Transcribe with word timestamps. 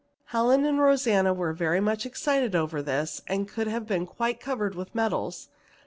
Helen 0.29 0.65
and 0.65 0.79
Rosanna 0.79 1.31
were 1.31 1.53
very 1.53 1.79
much 1.79 2.07
excited 2.07 2.55
over 2.55 2.81
this, 2.81 3.21
and 3.27 3.47
could 3.47 3.67
have 3.67 3.85
been 3.85 4.07
quite 4.07 4.39
covered 4.39 4.73
with 4.73 4.95
medals. 4.95 5.49